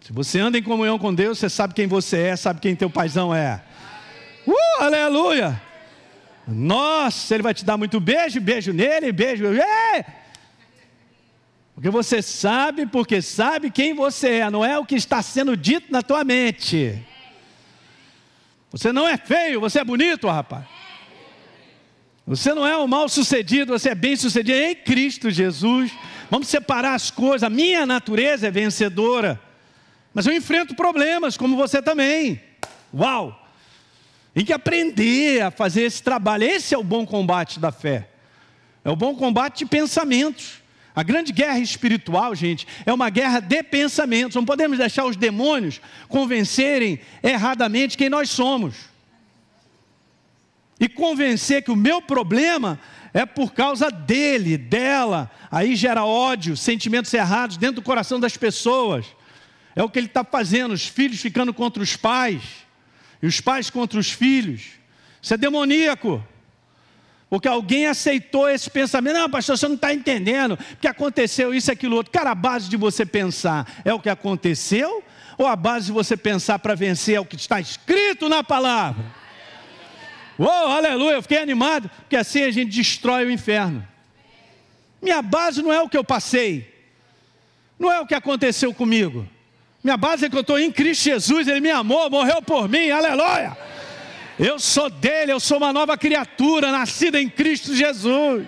[0.00, 2.90] Se você anda em comunhão com Deus, você sabe quem você é, sabe quem teu
[2.90, 3.62] paizão é.
[4.46, 5.60] Uh, aleluia!
[6.46, 9.44] Nossa, ele vai te dar muito beijo, beijo nele, beijo.
[11.74, 15.92] Porque você sabe, porque sabe quem você é, não é o que está sendo dito
[15.92, 17.02] na tua mente.
[18.70, 20.64] Você não é feio, você é bonito, rapaz.
[22.26, 25.92] Você não é um mal sucedido, você é bem sucedido em Cristo Jesus.
[26.30, 27.42] Vamos separar as coisas.
[27.42, 29.40] A minha natureza é vencedora.
[30.14, 32.40] Mas eu enfrento problemas, como você também.
[32.94, 33.41] Uau!
[34.34, 36.44] Tem que aprender a fazer esse trabalho.
[36.44, 38.08] Esse é o bom combate da fé.
[38.84, 40.62] É o bom combate de pensamentos.
[40.94, 44.34] A grande guerra espiritual, gente, é uma guerra de pensamentos.
[44.34, 48.74] Não podemos deixar os demônios convencerem erradamente quem nós somos.
[50.80, 52.80] E convencer que o meu problema
[53.14, 55.30] é por causa dele, dela.
[55.50, 59.06] Aí gera ódio, sentimentos errados dentro do coração das pessoas.
[59.76, 62.42] É o que ele está fazendo, os filhos ficando contra os pais
[63.22, 64.72] e os pais contra os filhos.
[65.22, 66.22] Isso é demoníaco.
[67.30, 69.14] Porque alguém aceitou esse pensamento.
[69.14, 70.56] Não, pastor, você não está entendendo.
[70.56, 72.12] Porque aconteceu isso, aquilo, outro.
[72.12, 75.02] Cara, a base de você pensar é o que aconteceu?
[75.38, 79.04] Ou a base de você pensar para vencer é o que está escrito na palavra?
[80.38, 83.86] Oh, aleluia, eu fiquei animado, porque assim a gente destrói o inferno.
[85.00, 86.72] Minha base não é o que eu passei,
[87.78, 89.28] não é o que aconteceu comigo.
[89.82, 92.90] Minha base é que eu estou em Cristo Jesus, Ele me amou, morreu por mim,
[92.90, 93.56] aleluia.
[94.38, 98.46] Eu sou dele, eu sou uma nova criatura, nascida em Cristo Jesus.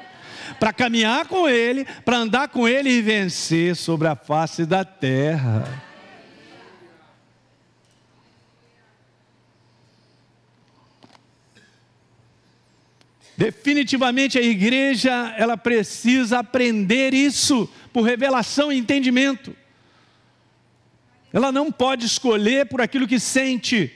[0.61, 5.65] Para caminhar com Ele, para andar com Ele e vencer sobre a face da terra.
[13.37, 19.57] Definitivamente a igreja, ela precisa aprender isso por revelação e entendimento.
[21.35, 23.93] Ela não pode escolher por aquilo que sente.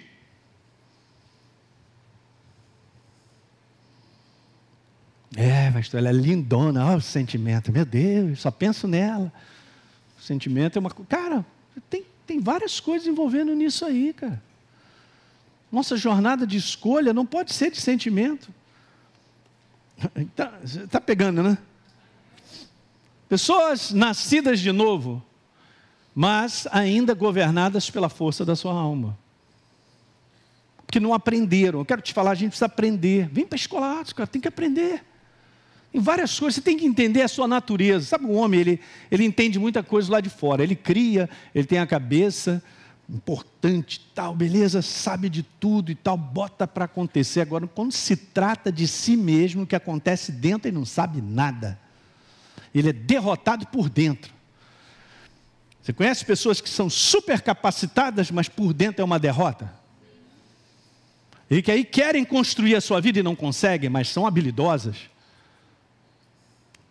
[5.37, 9.33] É, pastor, ela é lindona, olha o sentimento, meu Deus, só penso nela.
[10.19, 11.09] O sentimento é uma coisa.
[11.09, 11.47] Cara,
[11.89, 14.43] tem, tem várias coisas envolvendo nisso aí, cara.
[15.71, 18.53] Nossa jornada de escolha não pode ser de sentimento.
[20.17, 20.53] Está
[20.91, 21.57] tá pegando, né?
[23.29, 25.25] Pessoas nascidas de novo,
[26.21, 29.17] mas ainda governadas pela força da sua alma.
[30.91, 31.79] Que não aprenderam.
[31.79, 33.29] Eu quero te falar, a gente precisa aprender.
[33.29, 35.05] Vem para a escola, cara, tem que aprender.
[35.95, 38.05] Em várias coisas, você tem que entender a sua natureza.
[38.05, 38.81] Sabe, o homem, ele,
[39.13, 40.65] ele entende muita coisa lá de fora.
[40.65, 42.61] Ele cria, ele tem a cabeça
[43.09, 47.43] importante, tal, beleza, sabe de tudo e tal, bota para acontecer.
[47.43, 51.79] Agora, quando se trata de si mesmo, o que acontece dentro, ele não sabe nada.
[52.75, 54.37] Ele é derrotado por dentro.
[55.89, 59.73] Você conhece pessoas que são super capacitadas, mas por dentro é uma derrota?
[61.49, 65.09] E que aí querem construir a sua vida e não conseguem, mas são habilidosas.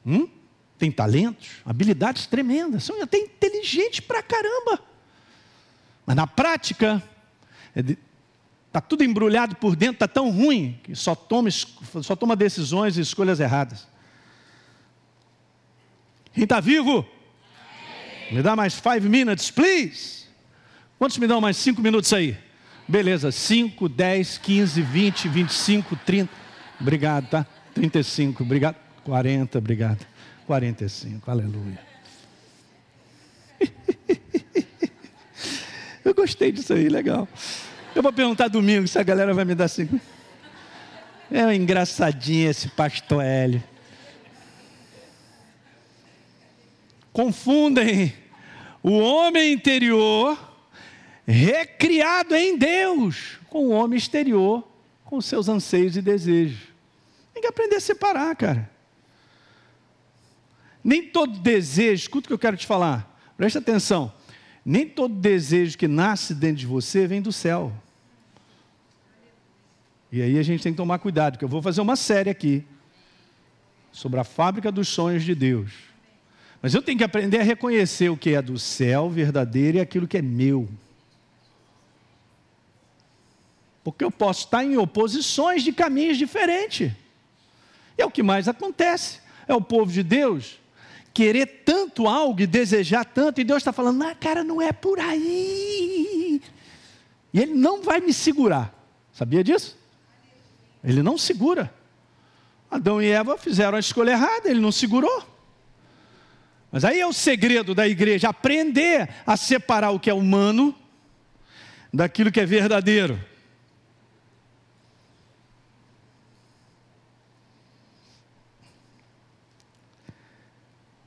[0.03, 0.27] Hum?
[0.79, 4.79] Tem talentos, habilidades tremendas, são até inteligentes pra caramba.
[6.03, 7.03] Mas na prática,
[7.75, 7.97] está é
[8.71, 13.01] tá tudo embrulhado por dentro, está tão ruim que só toma, só toma decisões e
[13.01, 13.88] escolhas erradas.
[16.33, 17.07] Quem está vivo?
[18.32, 20.26] Me dá mais five minutes, please.
[21.00, 22.38] Quantos me dão mais cinco minutos aí?
[22.88, 26.32] Beleza, 5, 10, 15, 20, 25, 30.
[26.80, 27.46] Obrigado, tá?
[27.74, 28.76] 35, obrigado.
[29.04, 30.06] 40, obrigado.
[30.46, 31.80] 45, aleluia.
[36.04, 37.28] Eu gostei disso aí, legal.
[37.94, 40.00] Eu vou perguntar domingo se a galera vai me dar cinco.
[41.30, 43.62] É engraçadinho esse pastor Hélio.
[47.17, 48.13] Confundem
[48.84, 50.38] o homem interior,
[51.25, 54.63] recriado em Deus, com o homem exterior,
[55.03, 56.60] com seus anseios e desejos.
[57.34, 58.69] Tem que aprender a separar, cara.
[60.84, 64.13] Nem todo desejo, escuta o que eu quero te falar, presta atenção.
[64.63, 67.73] Nem todo desejo que nasce dentro de você vem do céu.
[70.12, 72.63] E aí a gente tem que tomar cuidado, porque eu vou fazer uma série aqui
[73.91, 75.87] sobre a fábrica dos sonhos de Deus.
[76.62, 80.08] Mas eu tenho que aprender a reconhecer o que é do céu verdadeiro e aquilo
[80.08, 80.67] que é meu.
[83.84, 86.91] Porque eu posso estar em oposições de caminhos diferentes.
[87.98, 89.20] É o que mais acontece.
[89.48, 90.60] É o povo de Deus
[91.13, 95.00] querer tanto algo e desejar tanto, e Deus está falando, ah, cara, não é por
[95.00, 96.39] aí.
[97.34, 98.72] E Ele não vai me segurar.
[99.12, 99.76] Sabia disso?
[100.84, 101.74] Ele não segura.
[102.70, 105.37] Adão e Eva fizeram a escolha errada, ele não segurou.
[106.71, 110.75] Mas aí é o segredo da igreja, aprender a separar o que é humano
[111.93, 113.19] daquilo que é verdadeiro.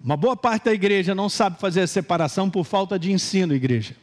[0.03, 3.95] Uma boa parte da igreja não sabe fazer a separação por falta de ensino, igreja.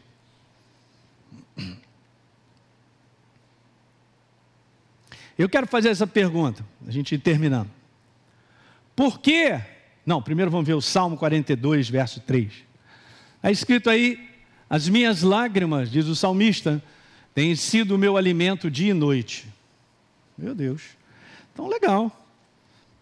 [5.36, 7.70] Eu quero fazer essa pergunta, a gente ir terminando.
[8.96, 9.60] Por quê?
[10.08, 12.50] Não, primeiro vamos ver o Salmo 42, verso 3.
[13.36, 14.18] Está escrito aí:
[14.70, 16.82] As minhas lágrimas, diz o salmista,
[17.36, 19.46] têm sido o meu alimento dia e noite.
[20.38, 20.82] Meu Deus.
[21.54, 22.26] Então, legal.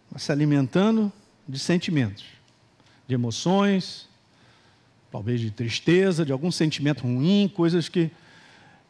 [0.08, 1.14] Está se alimentando
[1.48, 2.26] de sentimentos
[3.08, 4.10] de emoções,
[5.12, 8.10] talvez de tristeza, de algum sentimento ruim, coisas que,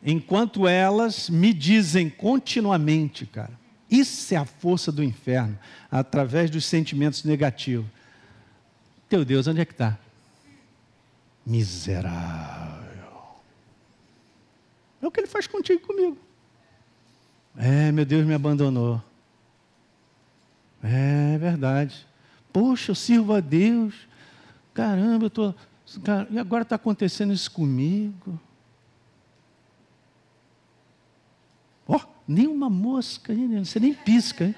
[0.02, 3.52] enquanto elas me dizem continuamente, cara,
[3.92, 5.60] isso é a força do inferno,
[5.92, 7.86] através dos sentimentos negativos.
[9.08, 9.98] Teu Deus, onde é que está?
[11.46, 12.86] Miserável.
[15.02, 16.18] É o que ele faz contigo e comigo.
[17.56, 19.02] É, meu Deus me abandonou.
[20.84, 22.06] É verdade.
[22.52, 24.08] Poxa, eu sirvo a Deus.
[24.74, 25.56] Caramba, eu estou.
[26.32, 28.40] E agora está acontecendo isso comigo.
[31.88, 34.46] Ó, oh, nem uma mosca, você nem pisca.
[34.46, 34.56] Hein?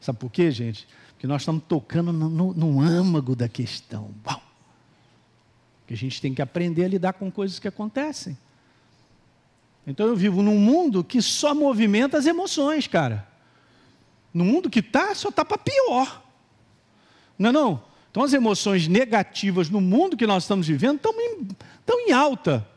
[0.00, 0.88] Sabe por quê, gente?
[1.22, 4.10] Porque nós estamos tocando no, no, âmago da questão.
[4.26, 4.42] Uau!
[5.86, 8.36] Que a gente tem que aprender a lidar com coisas que acontecem.
[9.86, 13.24] Então eu vivo num mundo que só movimenta as emoções, cara.
[14.34, 16.24] No mundo que está, só está para pior.
[17.38, 17.84] Não é não?
[18.10, 21.46] Então as emoções negativas no mundo que nós estamos vivendo estão em,
[21.78, 22.68] estão em alta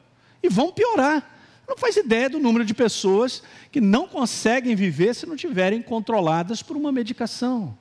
[0.43, 1.35] e vão piorar.
[1.67, 6.61] Não faz ideia do número de pessoas que não conseguem viver se não tiverem controladas
[6.61, 7.75] por uma medicação.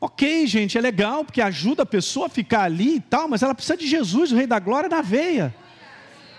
[0.00, 3.54] Ok, gente, é legal, porque ajuda a pessoa a ficar ali e tal, mas ela
[3.54, 5.54] precisa de Jesus, o Rei da Glória, na veia.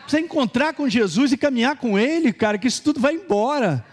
[0.01, 3.85] Precisa encontrar com Jesus e caminhar com Ele, cara, que isso tudo vai embora.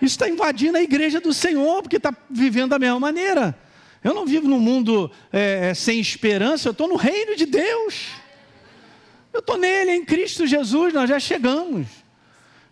[0.00, 3.56] Isso está invadindo a igreja do Senhor, porque está vivendo da mesma maneira.
[4.02, 8.12] Eu não vivo num mundo é, é sem esperança, eu estou no reino de Deus.
[9.30, 11.86] Eu estou nele, em Cristo Jesus, nós já chegamos.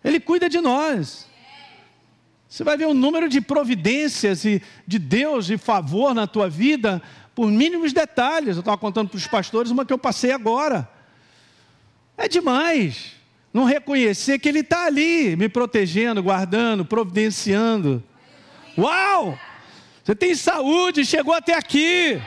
[0.03, 1.27] Ele cuida de nós.
[2.51, 7.01] Você vai ver o número de providências e de Deus e favor na tua vida
[7.33, 8.57] por mínimos detalhes.
[8.57, 10.85] Eu estava contando para os pastores uma que eu passei agora.
[12.17, 13.13] É demais
[13.53, 18.03] não reconhecer que Ele está ali, me protegendo, guardando, providenciando.
[18.77, 19.39] Uau!
[20.03, 22.21] Você tem saúde, chegou até aqui.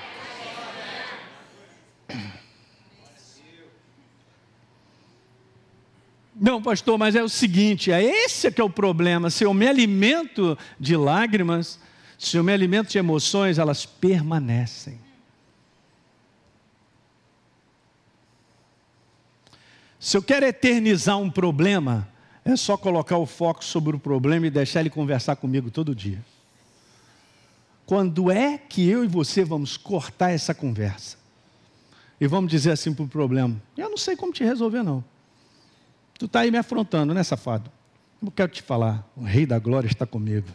[6.35, 9.31] Não, pastor, mas é o seguinte, é esse que é o problema.
[9.31, 11.79] Se eu me alimento de lágrimas,
[12.19, 14.99] se eu me alimento de emoções, elas permanecem.
[20.01, 22.09] Se eu quero eternizar um problema,
[22.45, 26.23] é só colocar o foco sobre o problema e deixar ele conversar comigo todo dia.
[27.87, 31.17] Quando é que eu e você vamos cortar essa conversa?
[32.21, 35.05] E vamos dizer assim para o problema: Eu não sei como te resolver, não.
[36.25, 37.71] Tu está aí me afrontando, né, safado?
[38.23, 40.49] Eu quero te falar: o Rei da Glória está comigo.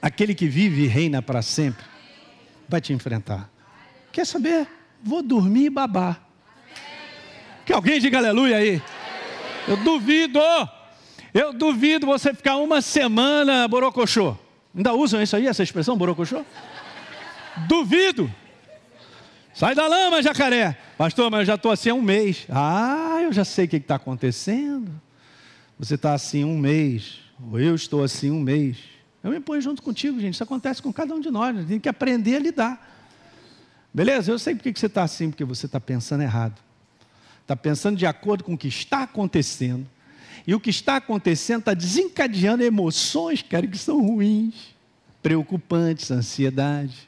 [0.00, 1.84] Aquele que vive e reina para sempre
[2.68, 3.50] vai te enfrentar.
[4.12, 4.68] Quer saber?
[5.02, 6.22] Vou dormir e babar.
[7.66, 8.80] Que alguém diga aleluia aí.
[9.66, 10.38] Eu duvido,
[11.34, 14.36] eu duvido você ficar uma semana borocochô.
[14.72, 16.44] Ainda usam isso aí, essa expressão, borocochô?
[17.66, 18.32] Duvido.
[19.58, 20.78] Sai da lama, jacaré.
[20.96, 22.46] Pastor, mas eu já estou assim há um mês.
[22.48, 24.88] Ah, eu já sei o que está acontecendo.
[25.80, 27.18] Você está assim um mês.
[27.50, 28.76] Ou eu estou assim um mês.
[29.20, 30.34] Eu me ponho junto contigo, gente.
[30.34, 31.56] Isso acontece com cada um de nós.
[31.56, 33.00] A gente tem que aprender a lidar.
[33.92, 34.30] Beleza?
[34.30, 36.62] Eu sei porque que você está assim, porque você está pensando errado.
[37.42, 39.84] Está pensando de acordo com o que está acontecendo.
[40.46, 44.54] E o que está acontecendo está desencadeando emoções, cara, que são ruins,
[45.20, 47.07] preocupantes, ansiedade.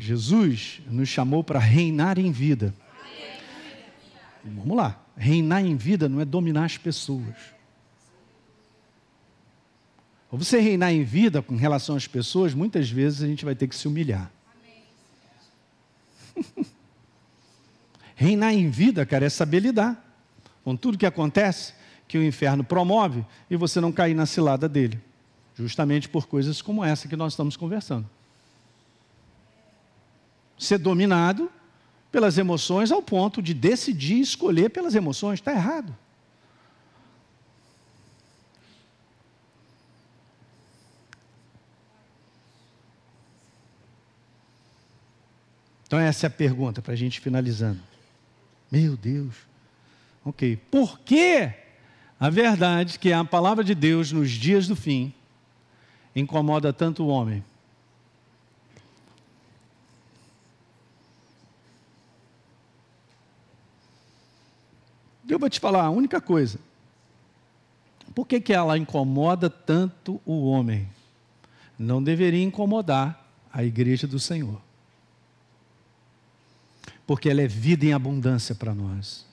[0.00, 2.74] Jesus nos chamou para reinar em vida.
[4.42, 4.98] Vamos lá.
[5.16, 7.36] Reinar em vida não é dominar as pessoas.
[10.32, 13.68] Ou você reinar em vida com relação às pessoas, muitas vezes a gente vai ter
[13.68, 14.30] que se humilhar.
[18.16, 20.02] reinar em vida, cara, é saber lidar
[20.64, 21.74] com tudo que acontece,
[22.08, 24.98] que o inferno promove, e você não cair na cilada dele.
[25.56, 28.08] Justamente por coisas como essa que nós estamos conversando
[30.64, 31.50] ser dominado
[32.12, 35.40] pelas emoções ao ponto de decidir escolher pelas emoções.
[35.40, 35.96] Está errado.
[45.86, 47.80] Então, essa é a pergunta para a gente finalizando.
[48.70, 49.34] Meu Deus.
[50.24, 50.56] Ok.
[50.70, 51.52] Por que
[52.18, 55.12] a verdade que é a palavra de Deus nos dias do fim
[56.14, 57.42] incomoda tanto o homem?
[65.30, 66.58] Eu vou te falar a única coisa.
[68.12, 70.88] Por que, que ela incomoda tanto o homem?
[71.78, 74.60] Não deveria incomodar a igreja do Senhor.
[77.06, 79.24] Porque ela é vida em abundância para nós.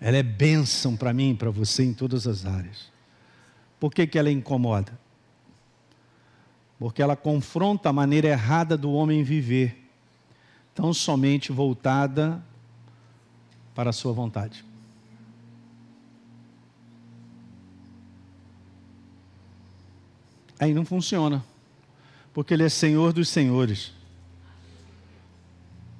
[0.00, 2.90] Ela é bênção para mim e para você em todas as áreas.
[3.78, 4.98] Por que, que ela incomoda?
[6.80, 9.88] Porque ela confronta a maneira errada do homem viver,
[10.74, 12.42] tão somente voltada
[13.72, 14.71] para a sua vontade.
[20.62, 21.44] Aí não funciona,
[22.32, 23.92] porque Ele é Senhor dos Senhores.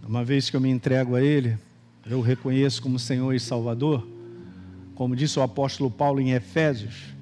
[0.07, 1.59] Uma vez que eu me entrego a Ele,
[2.07, 4.07] eu o reconheço como Senhor e Salvador,
[4.95, 7.13] como disse o apóstolo Paulo em Efésios.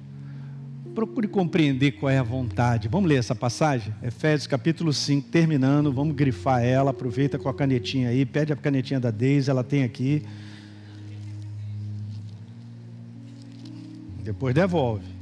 [0.93, 2.87] Procure compreender qual é a vontade.
[2.87, 3.91] Vamos ler essa passagem?
[4.03, 8.99] Efésios capítulo 5, terminando, vamos grifar ela, aproveita com a canetinha aí, pede a canetinha
[8.99, 10.23] da Deise, ela tem aqui.
[14.23, 15.20] Depois devolve.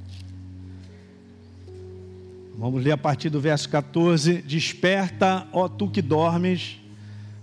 [2.60, 4.42] Vamos ler a partir do verso 14.
[4.42, 6.78] Desperta, ó tu que dormes.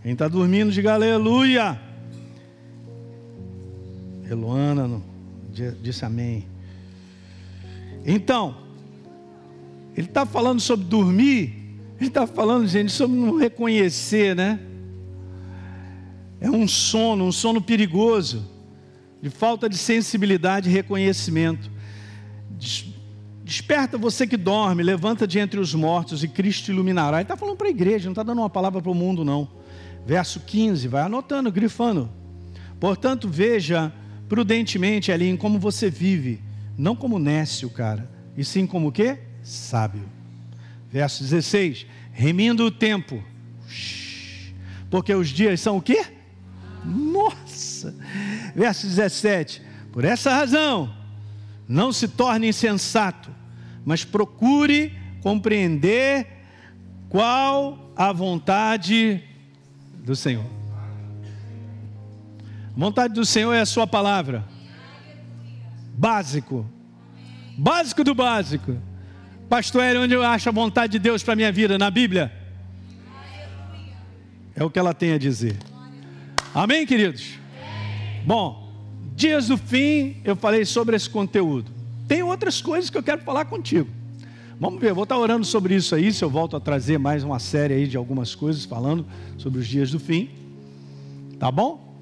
[0.03, 1.81] Quem está dormindo, diga aleluia.
[4.31, 5.01] Eloana
[5.83, 6.45] disse amém.
[8.05, 8.59] Então,
[9.97, 11.65] ele está falando sobre dormir.
[11.99, 14.61] Ele está falando, gente, sobre não reconhecer, né?
[16.39, 18.47] É um sono, um sono perigoso,
[19.23, 21.71] de falta de sensibilidade e reconhecimento
[23.47, 27.19] Desperta você que dorme, levanta de entre os mortos e Cristo iluminará.
[27.19, 29.49] Ele está falando para a igreja, não está dando uma palavra para o mundo, não.
[30.05, 32.11] Verso 15, vai anotando, grifando.
[32.81, 33.93] Portanto, veja
[34.29, 36.43] prudentemente ali em como você vive,
[36.77, 39.17] não como nécio, cara, e sim como o quê?
[39.45, 40.09] Sábio.
[40.91, 43.23] Verso 16, remindo o tempo,
[44.91, 46.05] porque os dias são o quê?
[46.85, 47.95] Nossa!
[48.57, 50.93] Verso 17, por essa razão,
[51.69, 53.31] não se torne insensato,
[53.85, 54.93] mas procure
[55.23, 56.27] compreender
[57.09, 59.23] qual a vontade
[60.05, 60.45] do Senhor.
[62.77, 64.45] Vontade do Senhor é a sua palavra.
[65.97, 66.67] Básico.
[67.57, 68.77] Básico do básico.
[69.49, 71.79] Pastor onde eu acho a vontade de Deus para a minha vida?
[71.79, 72.33] Na Bíblia?
[74.55, 75.57] É o que ela tem a dizer.
[76.55, 77.39] Amém, queridos?
[78.25, 78.66] Bom,
[79.17, 81.73] dias do fim, eu falei sobre esse conteúdo.
[82.07, 83.89] Tem outras coisas que eu quero falar contigo.
[84.61, 87.39] Vamos ver, vou estar orando sobre isso aí, se eu volto a trazer mais uma
[87.39, 89.07] série aí de algumas coisas falando
[89.39, 90.31] sobre os dias do fim.
[91.39, 91.99] Tá bom?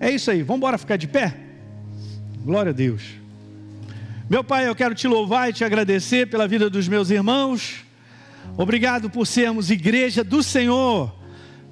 [0.00, 1.36] É isso aí, vamos embora ficar de pé?
[2.42, 3.02] Glória a Deus.
[4.28, 7.84] Meu Pai, eu quero te louvar e te agradecer pela vida dos meus irmãos.
[8.56, 11.14] Obrigado por sermos igreja do Senhor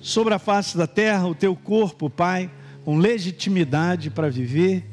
[0.01, 2.51] sobre a face da terra, o teu corpo, Pai,
[2.85, 4.85] com legitimidade para viver,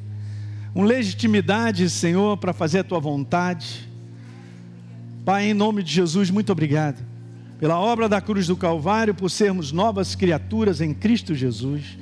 [0.74, 3.90] com legitimidade, Senhor, para fazer a tua vontade.
[5.26, 7.10] Pai, em nome de Jesus, muito obrigado
[7.60, 11.98] pela obra da cruz do Calvário, por sermos novas criaturas em Cristo Jesus,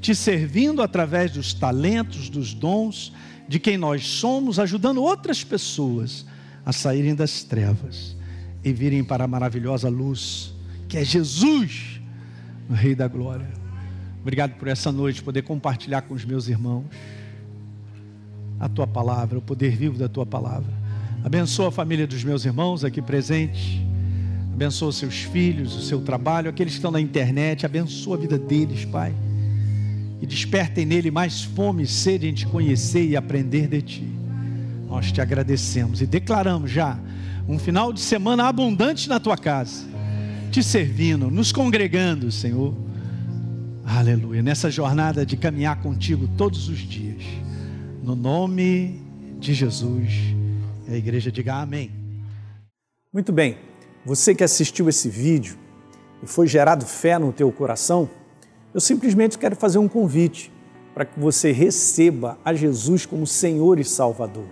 [0.00, 3.12] te servindo através dos talentos, dos dons
[3.48, 6.24] de quem nós somos, ajudando outras pessoas
[6.64, 8.16] a saírem das trevas
[8.62, 10.54] e virem para a maravilhosa luz,
[10.88, 12.00] que é Jesus,
[12.68, 13.59] o Rei da Glória.
[14.20, 16.84] Obrigado por essa noite poder compartilhar com os meus irmãos
[18.58, 20.70] a tua palavra, o poder vivo da tua palavra.
[21.24, 23.80] Abençoa a família dos meus irmãos aqui presentes.
[24.52, 27.64] Abençoa seus filhos, o seu trabalho, aqueles que estão na internet.
[27.64, 29.14] Abençoa a vida deles, Pai.
[30.20, 34.08] E despertem nele mais fome e sede em te conhecer e aprender de ti.
[34.86, 36.98] Nós te agradecemos e declaramos já
[37.48, 39.86] um final de semana abundante na tua casa,
[40.50, 42.89] te servindo, nos congregando, Senhor.
[43.98, 44.40] Aleluia.
[44.40, 47.24] Nessa jornada de caminhar contigo todos os dias.
[48.00, 49.02] No nome
[49.40, 50.32] de Jesus
[50.88, 51.90] a igreja diga amém.
[53.12, 53.58] Muito bem.
[54.06, 55.58] Você que assistiu esse vídeo
[56.22, 58.08] e foi gerado fé no teu coração,
[58.72, 60.52] eu simplesmente quero fazer um convite
[60.94, 64.46] para que você receba a Jesus como Senhor e Salvador.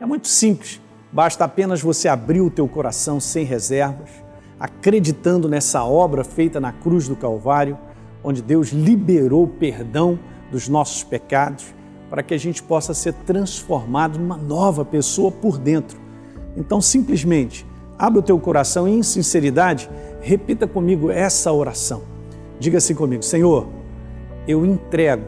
[0.00, 0.80] É muito simples,
[1.12, 4.10] basta apenas você abrir o teu coração sem reservas,
[4.58, 7.76] acreditando nessa obra feita na cruz do Calvário,
[8.22, 10.18] onde Deus liberou o perdão
[10.50, 11.74] dos nossos pecados
[12.10, 16.00] para que a gente possa ser transformado numa nova pessoa por dentro.
[16.56, 17.66] Então, simplesmente,
[17.98, 19.88] abre o teu coração e, em sinceridade,
[20.20, 22.02] repita comigo essa oração.
[22.58, 23.68] Diga assim comigo: Senhor,
[24.46, 25.24] eu entrego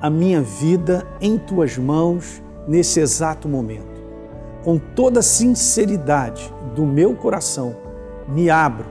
[0.00, 4.02] a minha vida em tuas mãos nesse exato momento.
[4.64, 7.76] Com toda a sinceridade do meu coração,
[8.28, 8.86] me abro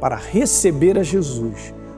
[0.00, 1.72] para receber a Jesus